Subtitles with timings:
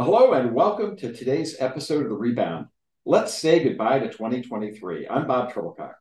[0.00, 2.68] Well, hello and welcome to today's episode of The Rebound.
[3.04, 5.06] Let's say goodbye to 2023.
[5.06, 5.92] I'm Bob Trebilcock.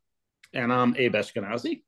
[0.53, 1.81] And I'm Abe Eshkenazi.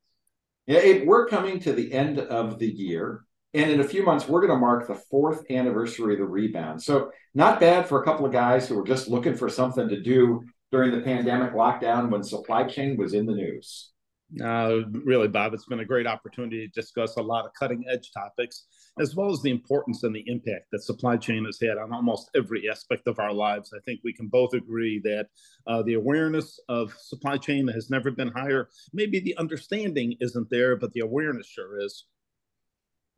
[0.66, 3.24] Yeah, Abe, we're coming to the end of the year.
[3.54, 6.82] And in a few months, we're going to mark the fourth anniversary of the rebound.
[6.82, 10.02] So, not bad for a couple of guys who were just looking for something to
[10.02, 13.91] do during the pandemic lockdown when supply chain was in the news.
[14.40, 18.10] Uh, really, Bob, it's been a great opportunity to discuss a lot of cutting edge
[18.12, 18.64] topics,
[18.98, 22.30] as well as the importance and the impact that supply chain has had on almost
[22.34, 23.74] every aspect of our lives.
[23.76, 25.26] I think we can both agree that
[25.66, 28.68] uh, the awareness of supply chain has never been higher.
[28.92, 32.06] Maybe the understanding isn't there, but the awareness sure is.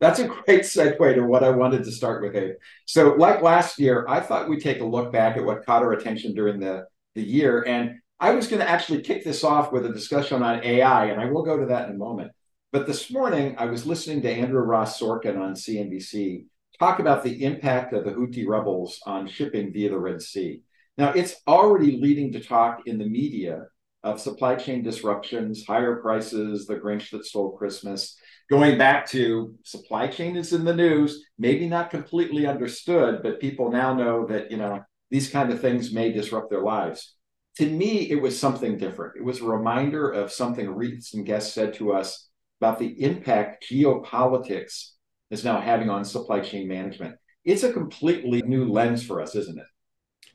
[0.01, 2.55] That's a great segue to what I wanted to start with, Abe.
[2.85, 5.93] So, like last year, I thought we'd take a look back at what caught our
[5.93, 7.63] attention during the, the year.
[7.65, 11.19] And I was going to actually kick this off with a discussion on AI, and
[11.19, 12.31] I will go to that in a moment.
[12.71, 16.45] But this morning, I was listening to Andrew Ross Sorkin on CNBC
[16.79, 20.61] talk about the impact of the Houthi rebels on shipping via the Red Sea.
[20.97, 23.63] Now, it's already leading to talk in the media
[24.03, 28.17] of supply chain disruptions, higher prices, the Grinch that stole Christmas.
[28.49, 33.71] Going back to supply chain is in the news, maybe not completely understood, but people
[33.71, 37.15] now know that, you know, these kind of things may disrupt their lives
[37.57, 39.15] to me, it was something different.
[39.17, 42.27] It was a reminder of something recent guests said to us
[42.59, 44.91] about the impact geopolitics
[45.31, 47.15] is now having on supply chain management.
[47.43, 49.65] It's a completely new lens for us, isn't it?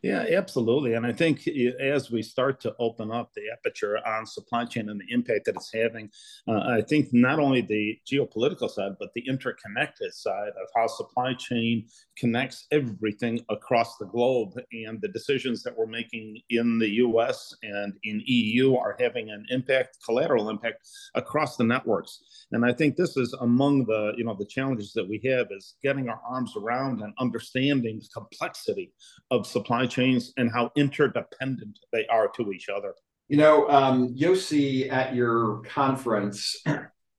[0.03, 0.95] Yeah, absolutely.
[0.95, 4.99] And I think as we start to open up the aperture on supply chain and
[4.99, 6.09] the impact that it's having,
[6.49, 11.35] uh, I think not only the geopolitical side, but the interconnected side of how supply
[11.35, 14.53] chain connects everything across the globe.
[14.73, 19.45] And the decisions that we're making in the US and in EU are having an
[19.51, 22.21] impact, collateral impact across the networks.
[22.53, 25.75] And I think this is among the, you know, the challenges that we have is
[25.83, 28.95] getting our arms around and understanding the complexity
[29.31, 32.95] of supply chains and how interdependent they are to each other.
[33.29, 36.57] You know, um, Yossi at your conference,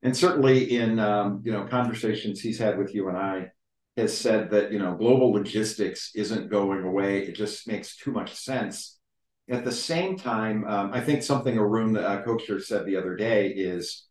[0.03, 3.51] and certainly in um, you know conversations he's had with you and I,
[3.97, 7.23] has said that you know global logistics isn't going away.
[7.23, 8.97] It just makes too much sense.
[9.49, 12.23] At the same time, um, I think something Arun uh,
[12.59, 14.07] said the other day is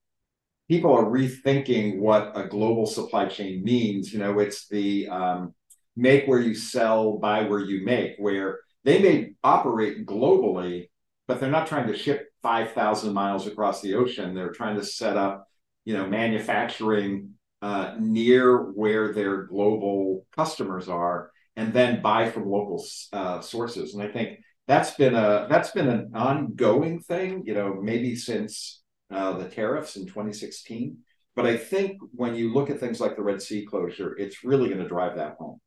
[0.69, 4.12] people are rethinking what a global supply chain means.
[4.12, 5.54] You know, it's the um,
[6.00, 10.88] make where you sell, buy where you make, where they may operate globally,
[11.28, 14.34] but they're not trying to ship 5,000 miles across the ocean.
[14.34, 15.47] They're trying to set up,
[15.84, 22.83] you know, manufacturing uh, near where their global customers are, and then buy from local
[23.12, 23.94] uh, sources.
[23.94, 28.83] And I think that's been a that's been an ongoing thing, you know, maybe since
[29.10, 30.97] uh, the tariffs in 2016.
[31.37, 34.69] But I think when you look at things like the Red Sea closure, it's really
[34.69, 35.60] going to drive that home.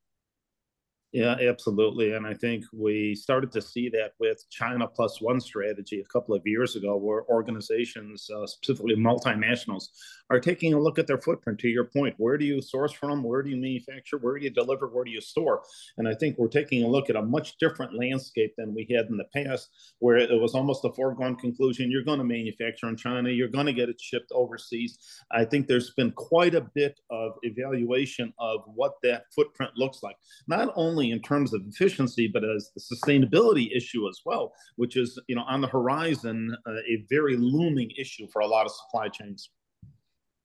[1.13, 2.13] Yeah, absolutely.
[2.13, 6.33] And I think we started to see that with China plus one strategy a couple
[6.33, 9.89] of years ago, where organizations, uh, specifically multinationals,
[10.33, 11.59] are taking a look at their footprint.
[11.59, 13.23] To your point, where do you source from?
[13.23, 14.17] Where do you manufacture?
[14.17, 14.87] Where do you deliver?
[14.87, 15.61] Where do you store?
[15.97, 19.05] And I think we're taking a look at a much different landscape than we had
[19.07, 22.97] in the past, where it was almost a foregone conclusion you're going to manufacture in
[22.97, 24.97] China, you're going to get it shipped overseas.
[25.31, 30.15] I think there's been quite a bit of evaluation of what that footprint looks like.
[30.47, 35.19] Not only in terms of efficiency, but as the sustainability issue as well, which is
[35.27, 39.09] you know on the horizon uh, a very looming issue for a lot of supply
[39.09, 39.49] chains.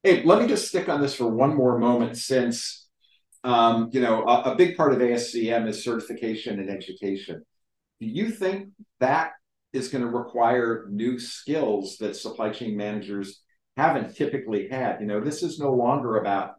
[0.02, 2.86] Hey, let me just stick on this for one more moment, since
[3.44, 7.42] um, you know a, a big part of ASCM is certification and education.
[8.00, 8.68] Do you think
[9.00, 9.32] that
[9.72, 13.42] is going to require new skills that supply chain managers
[13.76, 15.00] haven't typically had?
[15.00, 16.54] You know, this is no longer about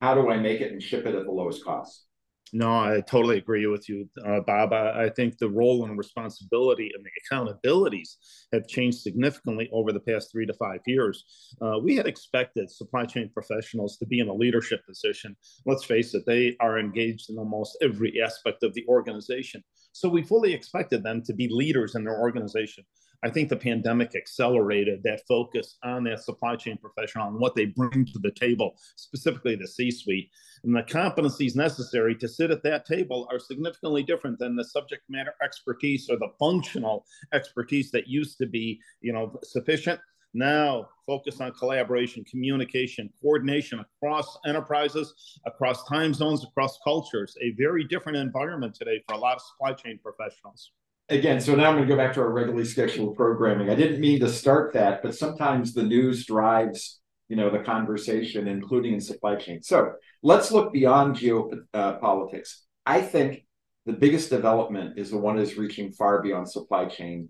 [0.00, 2.06] how do I make it and ship it at the lowest cost.
[2.52, 4.72] No, I totally agree with you, uh, Bob.
[4.72, 8.16] I, I, think the role and responsibility and the accountabilities
[8.52, 11.24] have changed significantly over the past three to five years.
[11.62, 15.36] Uh, we had expected supply chain professionals to be in a leadership position.
[15.64, 19.62] Let's face it, they are engaged in almost every aspect of the organization.
[19.92, 22.84] So we fully expected them to be leaders in their organization.
[23.22, 27.66] I think the pandemic accelerated that focus on that supply chain professional and what they
[27.66, 30.30] bring to the table, specifically the C suite.
[30.64, 35.02] And the competencies necessary to sit at that table are significantly different than the subject
[35.08, 40.00] matter expertise or the functional expertise that used to be, you know, sufficient.
[40.32, 47.36] Now, focus on collaboration, communication, coordination across enterprises, across time zones, across cultures.
[47.42, 50.70] A very different environment today for a lot of supply chain professionals
[51.10, 53.68] again, so now I'm going to go back to our regularly scheduled programming.
[53.68, 58.48] I didn't mean to start that, but sometimes the news drives, you know, the conversation,
[58.48, 59.62] including in supply chain.
[59.62, 59.92] So
[60.22, 61.74] let's look beyond geopolitics.
[61.74, 63.44] Uh, I think
[63.86, 67.28] the biggest development is the one is reaching far beyond supply chain,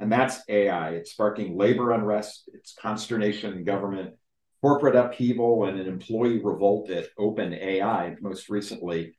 [0.00, 0.90] and that's AI.
[0.90, 4.14] It's sparking labor unrest, it's consternation in government,
[4.60, 9.16] corporate upheaval, and an employee revolt at OpenAI most recently.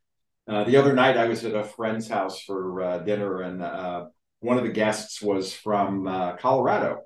[0.47, 4.05] Uh, the other night, I was at a friend's house for uh, dinner, and uh,
[4.41, 6.99] one of the guests was from uh, Colorado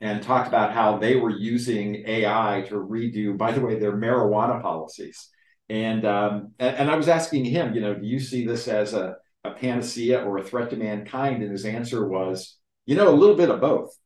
[0.00, 4.60] and talked about how they were using AI to redo, by the way, their marijuana
[4.60, 5.30] policies.
[5.70, 8.92] And, um, and, and I was asking him, you know, do you see this as
[8.92, 11.42] a, a panacea or a threat to mankind?
[11.42, 13.96] And his answer was, you know, a little bit of both.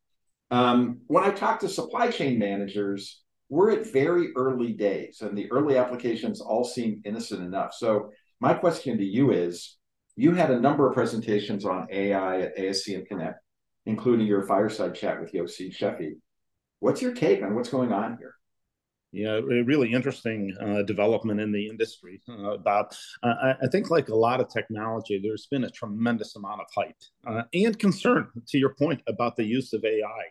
[0.53, 5.51] Um, when I talk to supply chain managers, we're at very early days, and the
[5.51, 7.75] early applications all seem innocent enough.
[7.75, 9.77] So my question to you is
[10.17, 13.41] you had a number of presentations on AI at ASCM Connect,
[13.87, 16.17] including your fireside chat with Yossi Sheffi.
[16.81, 18.35] What's your take on what's going on here?
[19.11, 22.93] Yeah, a really interesting uh, development in the industry, uh, Bob.
[23.23, 27.01] Uh, I think, like a lot of technology, there's been a tremendous amount of hype
[27.27, 30.25] uh, and concern, to your point, about the use of AI.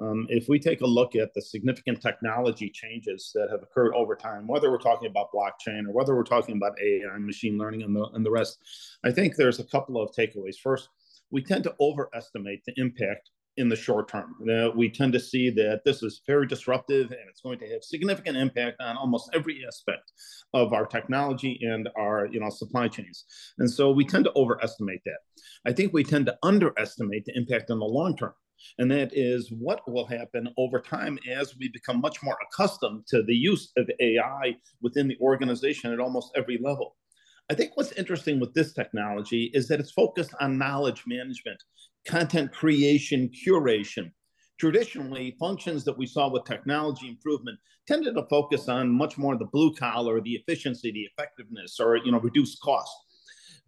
[0.00, 4.16] Um, if we take a look at the significant technology changes that have occurred over
[4.16, 7.94] time, whether we're talking about blockchain or whether we're talking about AI, machine learning, and
[7.94, 8.58] the, and the rest,
[9.04, 10.56] I think there's a couple of takeaways.
[10.62, 10.88] First,
[11.30, 14.34] we tend to overestimate the impact in the short term.
[14.50, 17.82] Uh, we tend to see that this is very disruptive and it's going to have
[17.82, 20.12] significant impact on almost every aspect
[20.54, 23.24] of our technology and our you know supply chains.
[23.58, 25.18] And so we tend to overestimate that.
[25.66, 28.32] I think we tend to underestimate the impact in the long term.
[28.78, 33.22] And that is what will happen over time as we become much more accustomed to
[33.22, 36.96] the use of AI within the organization at almost every level.
[37.50, 41.60] I think what's interesting with this technology is that it's focused on knowledge management,
[42.06, 44.12] content creation, curation.
[44.60, 47.58] Traditionally, functions that we saw with technology improvement
[47.88, 52.12] tended to focus on much more the blue collar, the efficiency, the effectiveness, or you
[52.12, 52.92] know, reduced cost.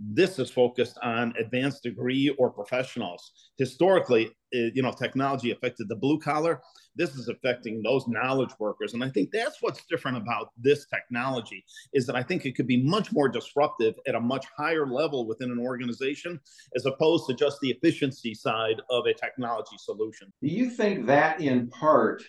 [0.05, 3.33] This is focused on advanced degree or professionals.
[3.57, 6.61] Historically, eh, you know, technology affected the blue collar.
[6.97, 8.95] This is affecting those knowledge workers.
[8.95, 12.67] And I think that's what's different about this technology is that I think it could
[12.67, 16.41] be much more disruptive at a much higher level within an organization
[16.75, 20.33] as opposed to just the efficiency side of a technology solution.
[20.43, 22.23] Do you think that in part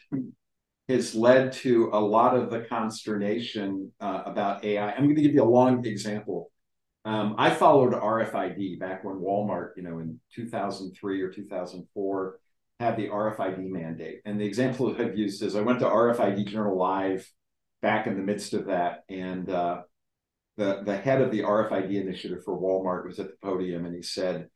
[0.87, 4.91] has led to a lot of the consternation uh, about AI?
[4.91, 6.51] I'm going to give you a long example.
[7.05, 12.39] Um, I followed RFID back when Walmart, you know, in 2003 or 2004,
[12.79, 14.21] had the RFID mandate.
[14.25, 17.29] And the example I've used is I went to RFID Journal Live
[17.81, 19.81] back in the midst of that, and uh,
[20.57, 24.01] the the head of the RFID initiative for Walmart was at the podium, and he
[24.01, 24.49] said,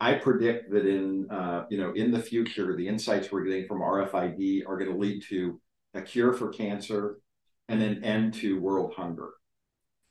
[0.00, 3.80] "I predict that in uh, you know in the future, the insights we're getting from
[3.80, 5.60] RFID are going to lead to
[5.94, 7.18] a cure for cancer
[7.68, 9.30] and an end to world hunger."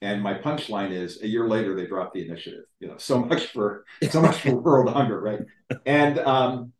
[0.02, 2.64] And my punchline is a year later they dropped the initiative.
[2.80, 5.42] You know, so much for so much for world hunger, right?
[5.86, 6.74] And um,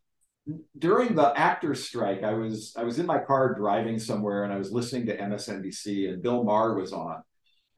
[0.76, 4.56] during the actors strike, I was I was in my car driving somewhere and I
[4.56, 7.22] was listening to MSNBC and Bill Maher was on,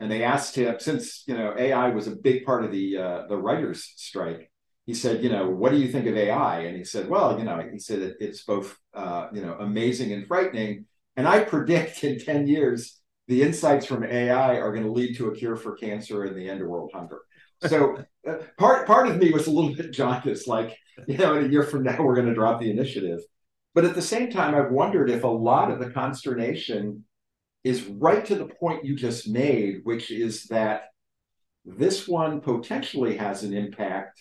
[0.01, 3.27] and they asked him since you know AI was a big part of the uh,
[3.29, 4.51] the writers strike.
[4.87, 6.61] He said, you know, what do you think of AI?
[6.61, 10.13] And he said, well, you know, he said it, it's both uh, you know amazing
[10.13, 10.87] and frightening.
[11.17, 12.99] And I predict in ten years
[13.29, 16.49] the insights from AI are going to lead to a cure for cancer and the
[16.49, 17.21] end of world hunger.
[17.67, 20.77] So uh, part part of me was a little bit jaundiced, like
[21.09, 23.21] you know, in a year from now we're going to drop the initiative.
[23.75, 27.05] But at the same time, I've wondered if a lot of the consternation
[27.65, 30.85] is right to the point you just made, which is that
[31.65, 34.21] this one potentially has an impact,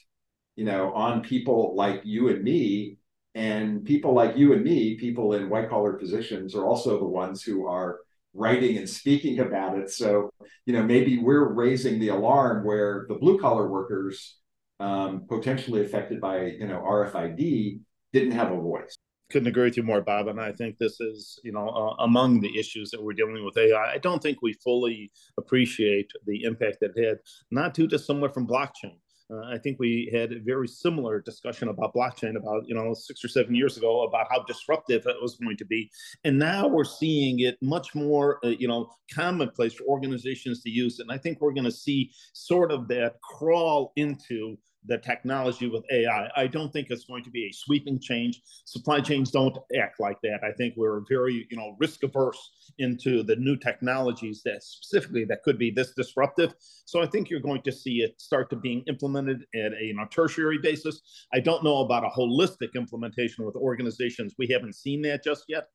[0.56, 2.98] you know, on people like you and me.
[3.36, 7.42] And people like you and me, people in white collar positions, are also the ones
[7.42, 8.00] who are
[8.34, 9.90] writing and speaking about it.
[9.90, 10.32] So,
[10.66, 14.38] you know, maybe we're raising the alarm where the blue collar workers
[14.80, 17.80] um, potentially affected by, you know, RFID
[18.12, 18.96] didn't have a voice.
[19.30, 20.28] Couldn't agree with you more, Bob.
[20.28, 23.58] And I think this is, you know, uh, among the issues that we're dealing with
[23.58, 23.94] AI.
[23.94, 27.18] I don't think we fully appreciate the impact that it had,
[27.50, 29.00] not too dissimilar from blockchain.
[29.32, 33.24] Uh, I think we had a very similar discussion about blockchain about you know six
[33.24, 35.90] or seven years ago about how disruptive it was going to be,
[36.24, 41.00] and now we're seeing it much more uh, you know commonplace for organizations to use
[41.00, 41.04] it.
[41.04, 45.84] And I think we're going to see sort of that crawl into the technology with
[45.92, 46.30] AI.
[46.36, 48.42] I don't think it's going to be a sweeping change.
[48.66, 50.40] Supply chains don't act like that.
[50.44, 55.44] I think we're very, you know, risk averse into the new technologies that specifically that
[55.44, 56.54] could be this disruptive.
[56.86, 59.96] So I think you're going to see it start to being implemented at a you
[59.96, 61.02] know, tertiary basis.
[61.34, 64.34] I don't know about a holistic implementation with organizations.
[64.38, 65.68] We haven't seen that just yet.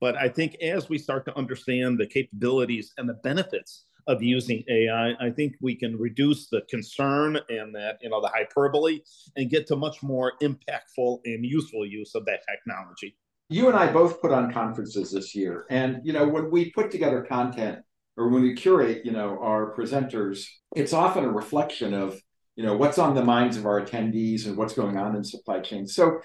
[0.00, 4.62] But I think as we start to understand the capabilities and the benefits of using
[4.68, 9.00] AI, I think we can reduce the concern and that, you know, the hyperbole
[9.36, 13.16] and get to much more impactful and useful use of that technology.
[13.48, 15.66] You and I both put on conferences this year.
[15.70, 17.80] And, you know, when we put together content
[18.16, 22.18] or when we curate, you know, our presenters, it's often a reflection of,
[22.56, 25.60] you know, what's on the minds of our attendees and what's going on in supply
[25.60, 25.86] chain.
[25.86, 26.20] So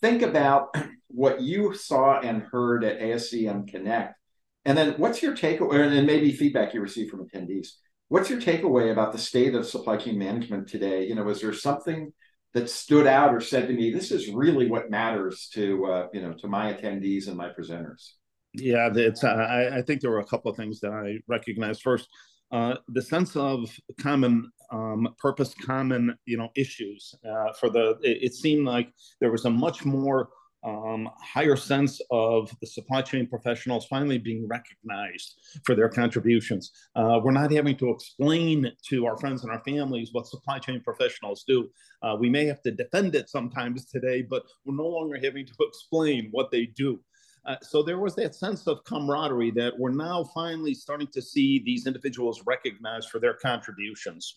[0.00, 0.74] think about
[1.08, 4.19] what you saw and heard at ASCM Connect
[4.64, 7.68] and then what's your takeaway, and maybe feedback you received from attendees?
[8.08, 11.06] What's your takeaway about the state of supply chain management today?
[11.06, 12.12] You know, is there something
[12.54, 16.20] that stood out or said to me, this is really what matters to, uh, you
[16.20, 18.10] know, to my attendees and my presenters?
[18.54, 21.82] Yeah, it's, uh, I, I, think there were a couple of things that I recognized.
[21.82, 22.08] First,
[22.50, 28.18] uh, the sense of common um, purpose, common, you know, issues uh, for the, it,
[28.22, 30.30] it seemed like there was a much more
[30.62, 36.70] um, higher sense of the supply chain professionals finally being recognized for their contributions.
[36.94, 40.80] Uh, we're not having to explain to our friends and our families what supply chain
[40.80, 41.68] professionals do.
[42.02, 45.54] Uh, we may have to defend it sometimes today, but we're no longer having to
[45.60, 47.00] explain what they do.
[47.46, 51.62] Uh, so there was that sense of camaraderie that we're now finally starting to see
[51.64, 54.36] these individuals recognized for their contributions.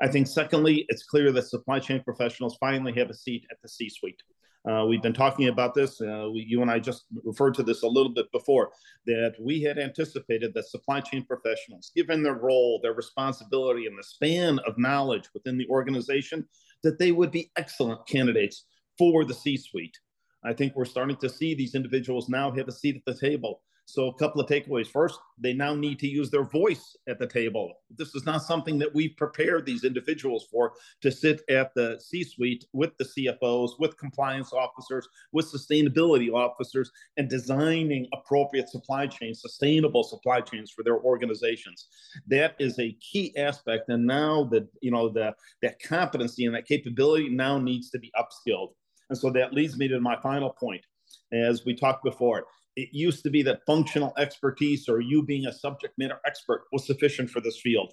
[0.00, 3.68] I think, secondly, it's clear that supply chain professionals finally have a seat at the
[3.68, 4.22] C suite.
[4.68, 6.00] Uh, we've been talking about this.
[6.00, 8.70] Uh, we, you and I just referred to this a little bit before
[9.06, 14.02] that we had anticipated that supply chain professionals, given their role, their responsibility, and the
[14.02, 16.46] span of knowledge within the organization,
[16.82, 18.66] that they would be excellent candidates
[18.98, 19.98] for the C suite.
[20.44, 23.62] I think we're starting to see these individuals now have a seat at the table.
[23.92, 24.86] So, a couple of takeaways.
[24.86, 27.72] First, they now need to use their voice at the table.
[27.96, 32.22] This is not something that we've prepared these individuals for to sit at the C
[32.22, 39.40] suite with the CFOs, with compliance officers, with sustainability officers, and designing appropriate supply chains,
[39.40, 41.88] sustainable supply chains for their organizations.
[42.26, 43.88] That is a key aspect.
[43.88, 48.12] And now that, you know, the, that competency and that capability now needs to be
[48.16, 48.68] upskilled.
[49.08, 50.84] And so that leads me to my final point.
[51.32, 52.46] As we talked before,
[52.76, 56.86] it used to be that functional expertise or you being a subject matter expert was
[56.86, 57.92] sufficient for this field.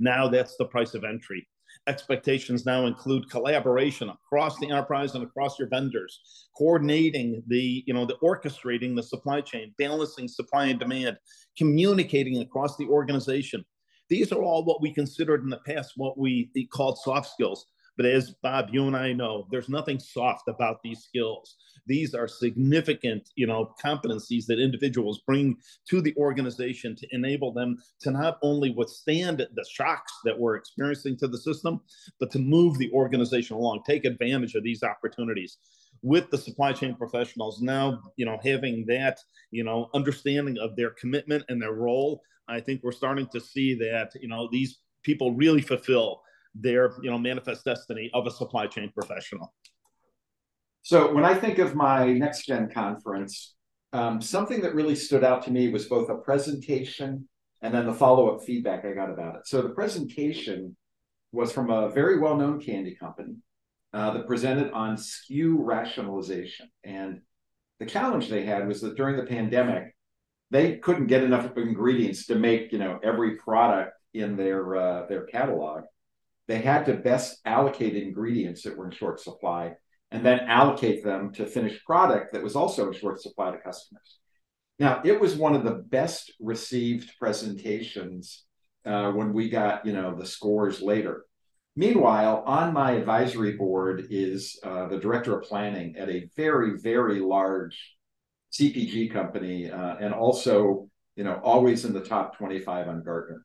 [0.00, 1.46] Now that's the price of entry.
[1.86, 8.04] Expectations now include collaboration across the enterprise and across your vendors, coordinating the, you know,
[8.04, 11.18] the orchestrating the supply chain, balancing supply and demand,
[11.56, 13.64] communicating across the organization.
[14.08, 17.66] These are all what we considered in the past what we called soft skills.
[17.98, 21.56] But as Bob, you and I know, there's nothing soft about these skills.
[21.86, 25.56] These are significant, you know, competencies that individuals bring
[25.90, 31.16] to the organization to enable them to not only withstand the shocks that we're experiencing
[31.16, 31.80] to the system,
[32.20, 35.58] but to move the organization along, take advantage of these opportunities
[36.02, 39.18] with the supply chain professionals now you know having that
[39.50, 43.74] you know understanding of their commitment and their role i think we're starting to see
[43.74, 46.20] that you know these people really fulfill
[46.60, 49.52] their you know manifest destiny of a supply chain professional.
[50.82, 53.54] So when I think of my next gen conference,
[53.92, 57.28] um, something that really stood out to me was both a presentation
[57.60, 59.46] and then the follow up feedback I got about it.
[59.46, 60.76] So the presentation
[61.32, 63.36] was from a very well known candy company
[63.92, 66.70] uh, that presented on SKU rationalization.
[66.84, 67.20] And
[67.80, 69.94] the challenge they had was that during the pandemic,
[70.50, 75.24] they couldn't get enough ingredients to make you know every product in their uh, their
[75.26, 75.82] catalog
[76.48, 79.74] they had to best allocate ingredients that were in short supply
[80.10, 84.18] and then allocate them to finished product that was also in short supply to customers.
[84.78, 88.44] Now, it was one of the best received presentations
[88.86, 91.26] uh, when we got, you know, the scores later.
[91.76, 97.20] Meanwhile, on my advisory board is uh, the director of planning at a very, very
[97.20, 97.96] large
[98.52, 103.44] CPG company, uh, and also, you know, always in the top 25 on Gartner.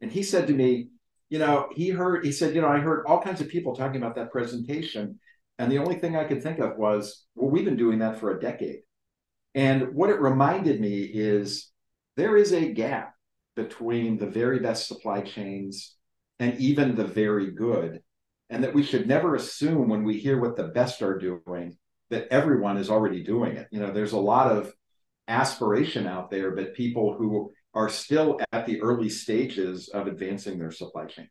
[0.00, 0.88] And he said to me,
[1.30, 4.00] you know, he heard, he said, you know, I heard all kinds of people talking
[4.00, 5.18] about that presentation.
[5.58, 8.30] And the only thing I could think of was, well, we've been doing that for
[8.30, 8.80] a decade.
[9.54, 11.70] And what it reminded me is
[12.16, 13.14] there is a gap
[13.56, 15.96] between the very best supply chains
[16.38, 18.02] and even the very good.
[18.50, 21.76] and that we should never assume when we hear what the best are doing
[22.10, 23.68] that everyone is already doing it.
[23.70, 24.72] You know, there's a lot of
[25.26, 30.70] aspiration out there, but people who are still at the early stages of advancing their
[30.70, 31.28] supply chain.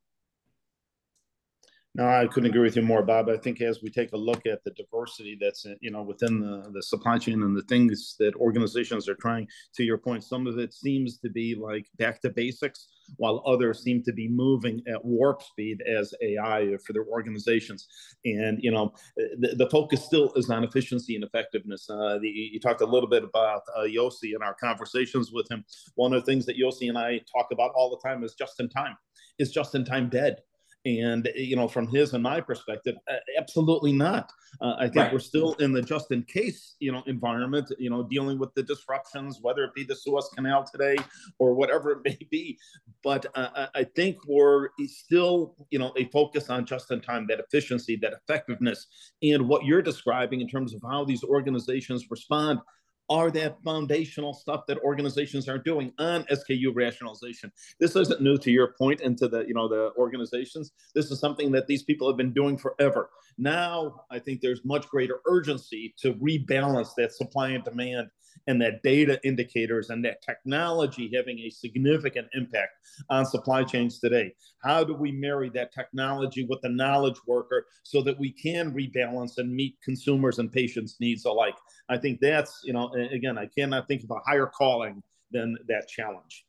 [1.95, 3.27] No, I couldn't agree with you more, Bob.
[3.27, 6.69] I think as we take a look at the diversity that's you know within the,
[6.71, 10.59] the supply chain and the things that organizations are trying, to your point, some of
[10.59, 15.03] it seems to be like back to basics, while others seem to be moving at
[15.03, 17.87] warp speed as AI for their organizations.
[18.25, 21.89] And you know, the, the focus still is on efficiency and effectiveness.
[21.89, 25.65] Uh, the, you talked a little bit about uh, Yossi in our conversations with him.
[25.95, 28.59] One of the things that Yossi and I talk about all the time is just
[28.59, 28.95] in time.
[29.39, 30.41] Is just in time dead?
[30.85, 32.95] And you know, from his and my perspective,
[33.37, 34.31] absolutely not.
[34.61, 35.13] Uh, I think right.
[35.13, 37.71] we're still in the just in case you know environment.
[37.77, 40.95] You know, dealing with the disruptions, whether it be the Suez Canal today
[41.39, 42.57] or whatever it may be.
[43.03, 47.39] But uh, I think we're still you know a focus on just in time, that
[47.39, 48.87] efficiency, that effectiveness,
[49.21, 52.59] and what you're describing in terms of how these organizations respond
[53.09, 57.51] are that foundational stuff that organizations are doing on SKU rationalization.
[57.79, 60.71] This isn't new to your point and to the you know the organizations.
[60.93, 63.09] This is something that these people have been doing forever.
[63.37, 68.09] Now I think there's much greater urgency to rebalance that supply and demand
[68.47, 72.71] and that data indicators and that technology having a significant impact
[73.09, 74.33] on supply chains today.
[74.63, 79.37] How do we marry that technology with the knowledge worker so that we can rebalance
[79.37, 81.55] and meet consumers and patients' needs alike?
[81.89, 85.01] I think that's, you know, again, I cannot think of a higher calling
[85.31, 86.45] than that challenge.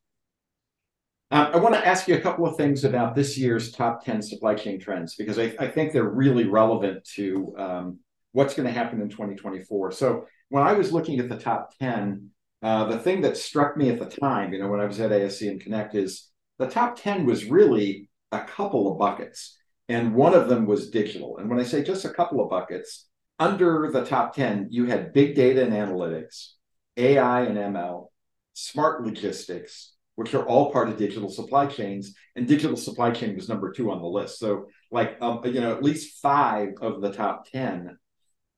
[1.31, 4.23] Um, I want to ask you a couple of things about this year's top 10
[4.23, 7.99] supply chain trends because I, I think they're really relevant to um,
[8.33, 9.93] what's going to happen in 2024.
[9.93, 12.31] So, when I was looking at the top 10,
[12.63, 15.11] uh, the thing that struck me at the time, you know, when I was at
[15.11, 16.29] ASCM Connect is
[16.59, 19.57] the top 10 was really a couple of buckets.
[19.89, 21.39] And one of them was digital.
[21.39, 23.07] And when I say just a couple of buckets,
[23.39, 26.53] under the top 10, you had big data and analytics,
[26.97, 28.09] AI and ML,
[28.55, 32.15] smart logistics, which are all part of digital supply chains.
[32.37, 34.41] And digital supply chain was number two on the list.
[34.41, 37.97] So, like, um, you know, at least five of the top 10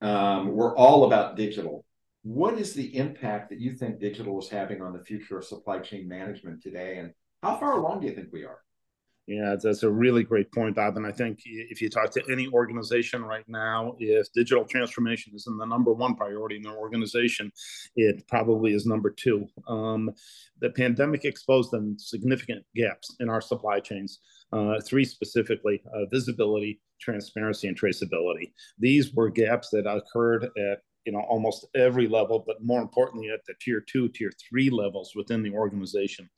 [0.01, 1.85] um, were all about digital.
[2.23, 5.79] What is the impact that you think digital is having on the future of supply
[5.79, 6.97] chain management today?
[6.97, 8.59] And how far along do you think we are?
[9.27, 10.97] Yeah, that's a really great point, Bob.
[10.97, 15.57] And I think if you talk to any organization right now, if digital transformation isn't
[15.57, 17.51] the number one priority in their organization,
[17.95, 19.47] it probably is number two.
[19.67, 20.11] Um,
[20.59, 24.19] the pandemic exposed them significant gaps in our supply chains.
[24.51, 28.51] Uh, three specifically: uh, visibility, transparency, and traceability.
[28.77, 33.45] These were gaps that occurred at you know almost every level, but more importantly at
[33.47, 36.29] the tier two, tier three levels within the organization.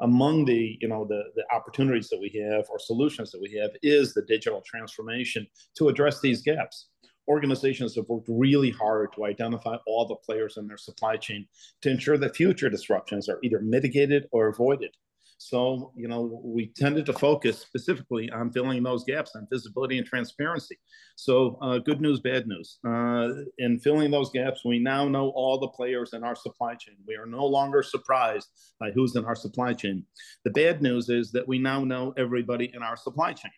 [0.00, 3.70] Among the you know the, the opportunities that we have or solutions that we have
[3.82, 5.46] is the digital transformation
[5.76, 6.88] to address these gaps.
[7.28, 11.46] Organizations have worked really hard to identify all the players in their supply chain
[11.82, 14.90] to ensure that future disruptions are either mitigated or avoided
[15.44, 20.06] so, you know, we tended to focus specifically on filling those gaps on visibility and
[20.06, 20.78] transparency.
[21.16, 22.78] So, uh, good news, bad news.
[22.86, 23.28] Uh,
[23.58, 26.94] in filling those gaps, we now know all the players in our supply chain.
[27.08, 30.04] We are no longer surprised by who's in our supply chain.
[30.44, 33.50] The bad news is that we now know everybody in our supply chain.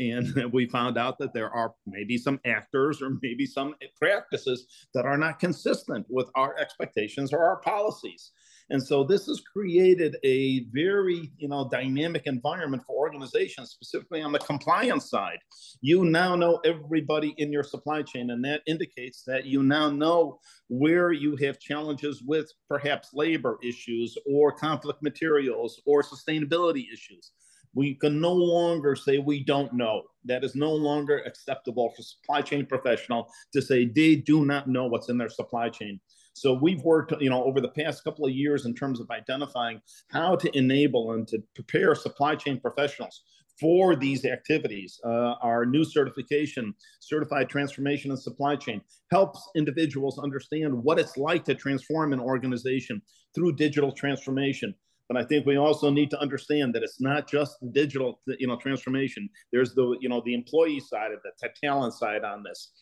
[0.00, 5.06] And we found out that there are maybe some actors or maybe some practices that
[5.06, 8.32] are not consistent with our expectations or our policies.
[8.70, 14.32] And so this has created a very, you know, dynamic environment for organizations, specifically on
[14.32, 15.38] the compliance side.
[15.80, 20.38] You now know everybody in your supply chain, and that indicates that you now know
[20.68, 27.32] where you have challenges with perhaps labor issues or conflict materials or sustainability issues.
[27.74, 30.02] We can no longer say we don't know.
[30.24, 34.86] That is no longer acceptable for supply chain professional to say they do not know
[34.86, 36.00] what's in their supply chain.
[36.40, 39.80] So we've worked, you know, over the past couple of years in terms of identifying
[40.08, 43.22] how to enable and to prepare supply chain professionals
[43.60, 45.00] for these activities.
[45.04, 51.44] Uh, our new certification, Certified Transformation and Supply Chain, helps individuals understand what it's like
[51.44, 53.02] to transform an organization
[53.34, 54.74] through digital transformation.
[55.08, 58.46] But I think we also need to understand that it's not just the digital, you
[58.46, 59.28] know, transformation.
[59.52, 62.72] There's the, you know, the employee side of the talent side on this.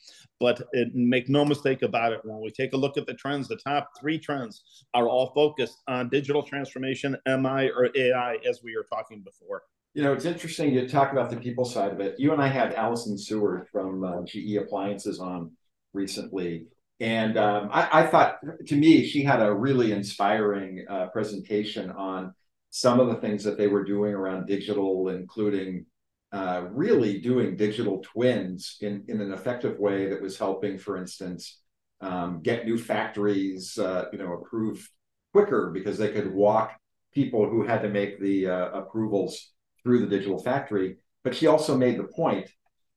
[0.40, 3.46] But it, make no mistake about it, when we take a look at the trends,
[3.46, 8.76] the top three trends are all focused on digital transformation, ML or AI, as we
[8.76, 9.62] were talking before.
[9.94, 12.16] You know, it's interesting you talk about the people side of it.
[12.18, 15.52] You and I had Alison Seward from uh, GE Appliances on
[15.94, 16.66] recently,
[17.00, 22.35] and um, I, I, thought, to me, she had a really inspiring uh, presentation on
[22.70, 25.87] some of the things that they were doing around digital, including
[26.32, 31.61] uh, really doing digital twins in, in an effective way that was helping, for instance,
[32.00, 34.88] um, get new factories, uh, you know, approved
[35.32, 36.72] quicker because they could walk
[37.12, 40.96] people who had to make the uh, approvals through the digital factory.
[41.24, 42.50] But she also made the point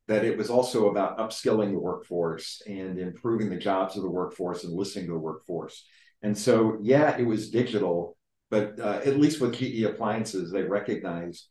[0.09, 4.63] that it was also about upskilling the workforce and improving the jobs of the workforce
[4.63, 5.85] and listening to the workforce.
[6.23, 8.17] And so, yeah, it was digital,
[8.49, 11.47] but uh, at least with GE appliances, they recognized,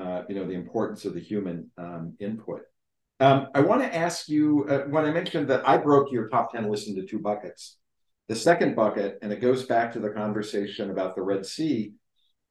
[0.00, 2.60] uh, you know, the importance of the human um, input.
[3.18, 6.52] Um, I want to ask you uh, when I mentioned that I broke your top
[6.52, 7.78] 10 list into two buckets.
[8.28, 11.94] The second bucket, and it goes back to the conversation about the Red Sea,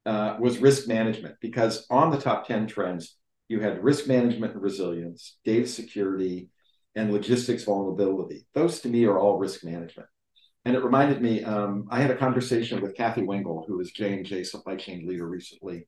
[0.04, 3.16] uh, was risk management, because on the top 10 trends,
[3.48, 6.48] you had risk management and resilience, data security,
[6.94, 8.46] and logistics vulnerability.
[8.54, 10.08] Those to me are all risk management.
[10.64, 14.44] And it reminded me, um, I had a conversation with Kathy Wengel, who is J&J
[14.44, 15.86] supply chain leader recently.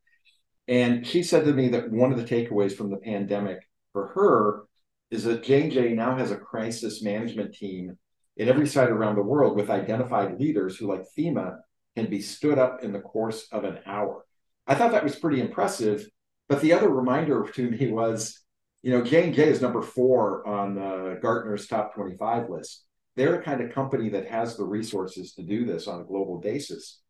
[0.69, 3.59] And she said to me that one of the takeaways from the pandemic
[3.93, 4.65] for her
[5.11, 7.99] is that J&J now has a crisis management team
[8.37, 11.59] in every site around the world with identified leaders who, like FEMA,
[11.97, 14.25] can be stood up in the course of an hour.
[14.67, 16.09] I thought that was pretty impressive.
[16.51, 18.43] But the other reminder to me was,
[18.83, 22.85] you know, J&J is number four on uh, Gartner's top 25 list.
[23.17, 26.39] They're the kind of company that has the resources to do this on a global
[26.39, 27.01] basis.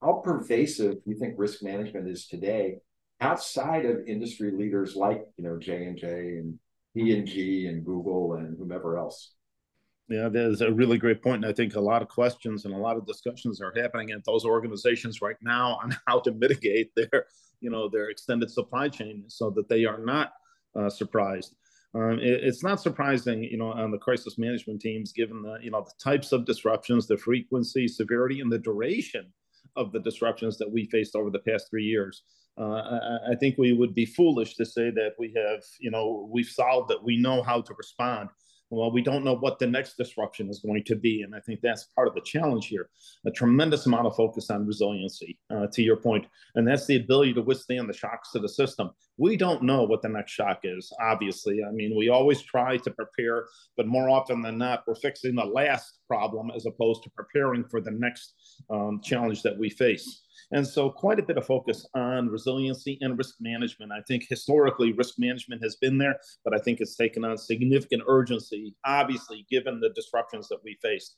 [0.00, 2.76] How pervasive do you think risk management is today
[3.20, 6.58] outside of industry leaders like, you know, J&J and
[6.94, 9.32] P&G and Google and whomever else.
[10.08, 11.44] Yeah, there's a really great point.
[11.44, 14.24] And I think a lot of questions and a lot of discussions are happening at
[14.24, 17.26] those organizations right now on how to mitigate their,
[17.60, 20.32] you know, their extended supply chain so that they are not
[20.78, 21.54] uh, surprised.
[21.94, 25.70] Um, it, it's not surprising, you know, on the crisis management teams, given the, you
[25.70, 29.32] know, the types of disruptions, the frequency, severity, and the duration
[29.76, 32.22] of the disruptions that we faced over the past three years.
[32.58, 36.28] Uh, I, I, think we would be foolish to say that we have, you know,
[36.30, 38.28] we've solved that We know how to respond
[38.72, 41.22] well, we don't know what the next disruption is going to be.
[41.22, 42.88] And I think that's part of the challenge here.
[43.26, 47.34] A tremendous amount of focus on resiliency, uh, to your point, and that's the ability
[47.34, 48.90] to withstand the shocks to the system.
[49.18, 51.60] We don't know what the next shock is, obviously.
[51.62, 53.46] I mean, we always try to prepare,
[53.76, 57.80] but more often than not, we're fixing the last problem as opposed to preparing for
[57.80, 58.34] the next
[58.70, 60.22] um, challenge that we face.
[60.50, 63.92] And so, quite a bit of focus on resiliency and risk management.
[63.92, 68.02] I think historically, risk management has been there, but I think it's taken on significant
[68.08, 71.16] urgency, obviously, given the disruptions that we faced.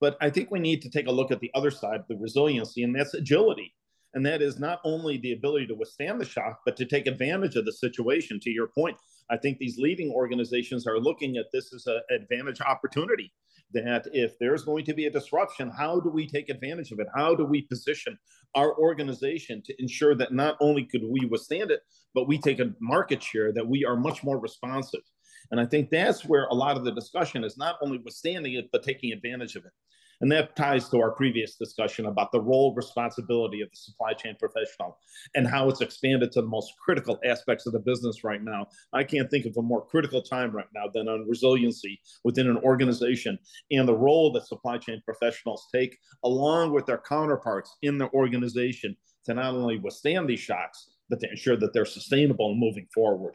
[0.00, 2.82] But I think we need to take a look at the other side, the resiliency,
[2.82, 3.74] and that's agility.
[4.14, 7.56] And that is not only the ability to withstand the shock, but to take advantage
[7.56, 8.40] of the situation.
[8.40, 8.96] To your point,
[9.30, 13.32] I think these leading organizations are looking at this as an advantage opportunity
[13.74, 17.06] that if there's going to be a disruption, how do we take advantage of it?
[17.14, 18.18] How do we position
[18.54, 21.80] our organization to ensure that not only could we withstand it,
[22.14, 25.02] but we take a market share that we are much more responsive?
[25.50, 28.70] And I think that's where a lot of the discussion is not only withstanding it,
[28.72, 29.72] but taking advantage of it.
[30.20, 34.36] And that ties to our previous discussion about the role responsibility of the supply chain
[34.38, 34.98] professional
[35.34, 38.66] and how it's expanded to the most critical aspects of the business right now.
[38.92, 42.56] I can't think of a more critical time right now than on resiliency within an
[42.58, 43.38] organization
[43.70, 48.96] and the role that supply chain professionals take along with their counterparts in the organization
[49.26, 53.34] to not only withstand these shocks, but to ensure that they're sustainable and moving forward.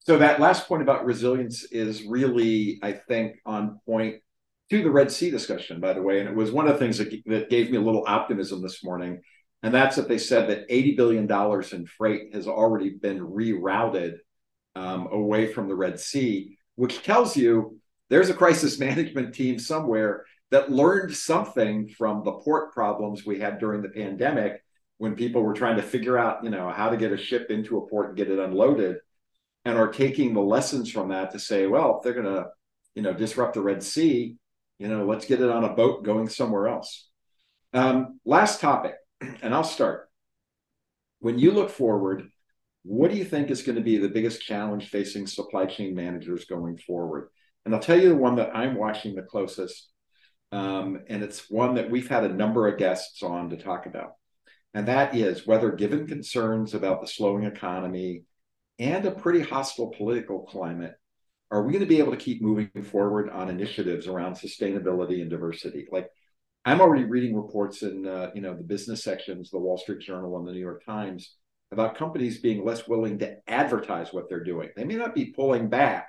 [0.00, 4.16] So that last point about resilience is really, I think, on point
[4.72, 6.20] to the Red Sea discussion, by the way.
[6.20, 8.82] And it was one of the things that, that gave me a little optimism this
[8.82, 9.20] morning.
[9.62, 14.14] And that's that they said that $80 billion in freight has already been rerouted
[14.74, 20.24] um, away from the Red Sea, which tells you there's a crisis management team somewhere
[20.50, 24.64] that learned something from the port problems we had during the pandemic
[24.96, 27.76] when people were trying to figure out, you know, how to get a ship into
[27.76, 28.96] a port and get it unloaded
[29.66, 32.46] and are taking the lessons from that to say, well, if they're going to,
[32.94, 34.38] you know, disrupt the Red Sea,
[34.82, 37.08] you know, let's get it on a boat going somewhere else.
[37.72, 40.08] Um, last topic, and I'll start.
[41.20, 42.28] When you look forward,
[42.82, 46.46] what do you think is going to be the biggest challenge facing supply chain managers
[46.46, 47.28] going forward?
[47.64, 49.88] And I'll tell you the one that I'm watching the closest.
[50.50, 54.14] Um, and it's one that we've had a number of guests on to talk about.
[54.74, 58.24] And that is whether, given concerns about the slowing economy
[58.80, 60.96] and a pretty hostile political climate,
[61.52, 65.30] are we going to be able to keep moving forward on initiatives around sustainability and
[65.30, 65.86] diversity?
[65.92, 66.08] Like,
[66.64, 70.38] I'm already reading reports in uh, you know the business sections, the Wall Street Journal
[70.38, 71.36] and the New York Times,
[71.70, 74.70] about companies being less willing to advertise what they're doing.
[74.74, 76.08] They may not be pulling back,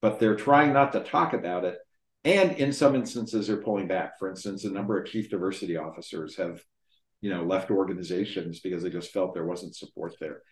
[0.00, 1.78] but they're trying not to talk about it.
[2.24, 4.18] And in some instances, they're pulling back.
[4.18, 6.62] For instance, a number of chief diversity officers have,
[7.20, 10.42] you know, left organizations because they just felt there wasn't support there.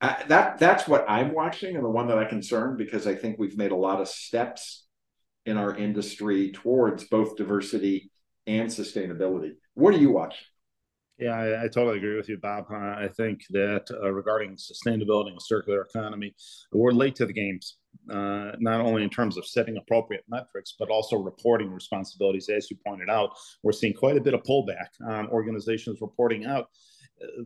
[0.00, 3.38] I, that that's what I'm watching, and the one that I concern because I think
[3.38, 4.86] we've made a lot of steps
[5.46, 8.10] in our industry towards both diversity
[8.46, 9.52] and sustainability.
[9.74, 10.46] What are you watching?
[11.18, 12.64] Yeah, I, I, totally agree with you, Bob.
[12.72, 16.34] Uh, I think that uh, regarding sustainability and circular economy,
[16.72, 17.76] we're late to the games,
[18.10, 22.48] uh, not only in terms of setting appropriate metrics, but also reporting responsibilities.
[22.48, 26.68] As you pointed out, we're seeing quite a bit of pullback on organizations reporting out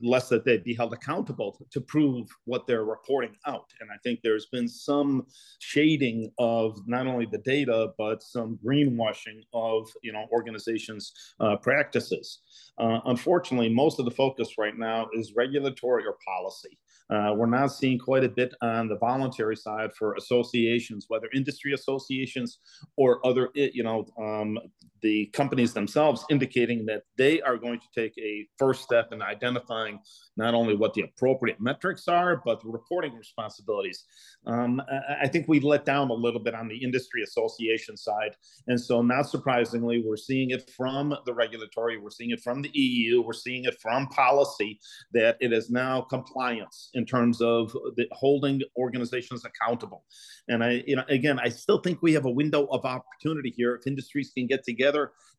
[0.02, 3.72] less that they'd be held accountable to prove what they're reporting out.
[3.80, 5.26] And I think there's been some
[5.58, 12.40] shading of not only the data but some greenwashing of you know organizations' uh, practices.
[12.78, 16.78] Uh, unfortunately, most of the focus right now is regulatory or policy.
[17.10, 21.72] Uh, we're not seeing quite a bit on the voluntary side for associations, whether industry
[21.74, 22.58] associations
[22.96, 24.58] or other, you know, um,
[25.04, 29.98] the companies themselves indicating that they are going to take a first step in identifying
[30.38, 34.06] not only what the appropriate metrics are, but the reporting responsibilities.
[34.46, 34.80] Um,
[35.22, 38.34] I think we let down a little bit on the industry association side.
[38.66, 42.70] And so, not surprisingly, we're seeing it from the regulatory, we're seeing it from the
[42.72, 44.80] EU, we're seeing it from policy
[45.12, 50.04] that it is now compliance in terms of the holding organizations accountable.
[50.48, 53.74] And I, you know, again, I still think we have a window of opportunity here
[53.74, 54.93] if industries can get together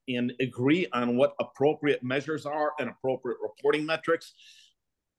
[0.08, 4.34] and agree on what appropriate measures are and appropriate reporting metrics.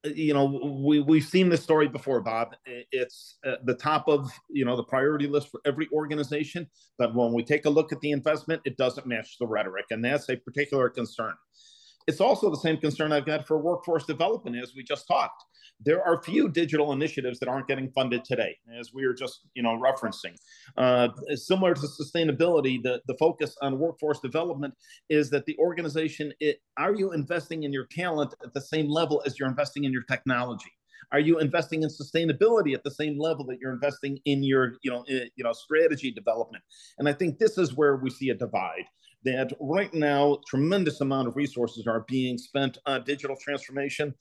[0.03, 0.45] You know
[0.85, 2.55] we we've seen this story before bob.
[2.65, 7.33] It's at the top of you know the priority list for every organization but when
[7.33, 10.37] we take a look at the investment it doesn't match the rhetoric and that's a
[10.37, 11.33] particular concern
[12.07, 15.43] it's also the same concern i've got for workforce development as we just talked
[15.79, 19.61] there are few digital initiatives that aren't getting funded today, as we were just you
[19.61, 20.35] know referencing.
[20.75, 24.73] Uh, similar to sustainability, the, the focus on workforce development
[25.09, 29.21] is that the organization, it, are you investing in your talent at the same level
[29.25, 30.71] as you're investing in your technology?
[31.11, 34.91] Are you investing in sustainability at the same level that you're investing in your, you
[34.91, 36.63] know, in, you know, strategy development?
[36.97, 38.83] And I think this is where we see a divide.
[39.23, 44.13] That right now, tremendous amount of resources are being spent on digital transformation,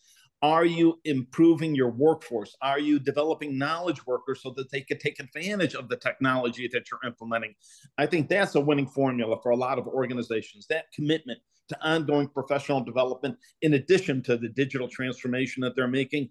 [0.42, 2.54] are you improving your workforce?
[2.60, 6.84] Are you developing knowledge workers so that they can take advantage of the technology that
[6.90, 7.54] you're implementing?
[7.96, 10.66] I think that's a winning formula for a lot of organizations.
[10.68, 16.28] That commitment to ongoing professional development, in addition to the digital transformation that they're making,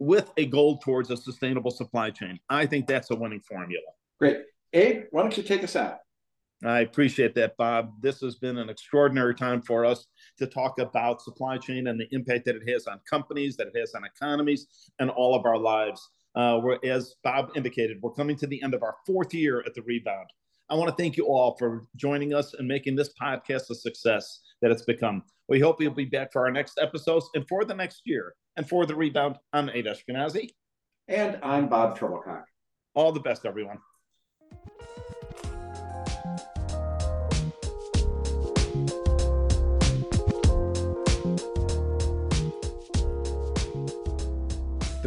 [0.00, 2.38] with a goal towards a sustainable supply chain.
[2.50, 3.84] I think that's a winning formula.
[4.18, 4.38] Great.
[4.72, 5.98] Abe, why don't you take us out?
[6.66, 7.92] I appreciate that, Bob.
[8.00, 10.06] This has been an extraordinary time for us
[10.38, 13.78] to talk about supply chain and the impact that it has on companies, that it
[13.78, 14.66] has on economies,
[14.98, 16.08] and all of our lives.
[16.34, 19.74] Uh, we're, as Bob indicated, we're coming to the end of our fourth year at
[19.74, 20.28] the Rebound.
[20.70, 24.40] I want to thank you all for joining us and making this podcast a success
[24.62, 25.22] that it's become.
[25.48, 28.34] We hope you'll be back for our next episodes and for the next year.
[28.56, 30.50] And for the Rebound, I'm Abe Eshkenazi.
[31.08, 32.44] And I'm Bob Trebilcock.
[32.94, 33.78] All the best, everyone.